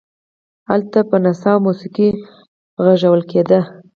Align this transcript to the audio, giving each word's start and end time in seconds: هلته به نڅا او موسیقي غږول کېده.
هلته 0.69 0.99
به 1.09 1.17
نڅا 1.23 1.51
او 1.55 1.59
موسیقي 1.65 2.09
غږول 2.85 3.21
کېده. 3.31 3.59